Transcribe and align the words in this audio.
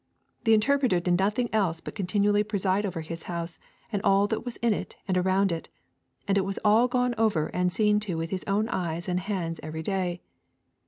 The 0.45 0.55
Interpreter 0.55 0.99
did 0.99 1.19
nothing 1.19 1.47
else 1.53 1.79
but 1.79 1.93
continually 1.93 2.43
preside 2.43 2.87
over 2.87 3.01
his 3.01 3.21
house 3.29 3.59
and 3.91 4.01
all 4.01 4.25
that 4.29 4.43
was 4.43 4.55
in 4.57 4.73
it 4.73 4.95
and 5.07 5.15
around 5.15 5.51
it, 5.51 5.69
and 6.27 6.39
it 6.39 6.43
was 6.43 6.57
all 6.65 6.87
gone 6.87 7.13
over 7.19 7.49
and 7.49 7.71
seen 7.71 7.99
to 7.99 8.15
with 8.17 8.31
his 8.31 8.43
own 8.45 8.67
eyes 8.69 9.07
and 9.07 9.19
hands 9.19 9.59
every 9.61 9.83
day. 9.83 10.23